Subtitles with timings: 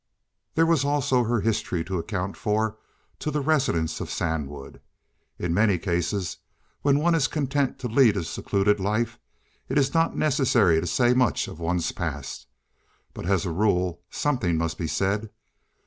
[0.55, 2.79] There was also her history to account for
[3.19, 4.81] to the residents of Sandwood.
[5.37, 6.37] In many cases
[6.81, 9.19] where one is content to lead a secluded life
[9.69, 12.47] it is not necessary to say much of one's past,
[13.13, 15.29] but as a rule something must be said.